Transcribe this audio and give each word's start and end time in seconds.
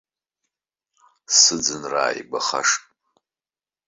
Сыӡынра 1.39 1.99
ааигәахашт. 2.05 2.81